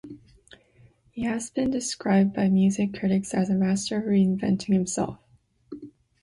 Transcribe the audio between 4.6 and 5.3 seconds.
himself.